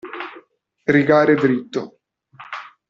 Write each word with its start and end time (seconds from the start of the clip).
Rigare 0.85 1.35
dritto. 1.35 1.99